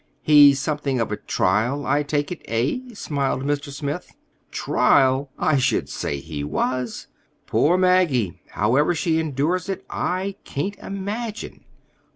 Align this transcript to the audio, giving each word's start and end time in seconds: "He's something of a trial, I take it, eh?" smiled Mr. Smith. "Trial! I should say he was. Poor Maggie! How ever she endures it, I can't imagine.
"He's 0.23 0.59
something 0.59 0.99
of 0.99 1.11
a 1.11 1.15
trial, 1.15 1.85
I 1.85 2.01
take 2.01 2.31
it, 2.31 2.41
eh?" 2.45 2.91
smiled 2.95 3.43
Mr. 3.43 3.69
Smith. 3.69 4.15
"Trial! 4.49 5.29
I 5.37 5.57
should 5.59 5.89
say 5.89 6.17
he 6.17 6.43
was. 6.43 7.05
Poor 7.45 7.77
Maggie! 7.77 8.41
How 8.53 8.75
ever 8.77 8.95
she 8.95 9.19
endures 9.19 9.69
it, 9.69 9.85
I 9.91 10.37
can't 10.43 10.75
imagine. 10.79 11.65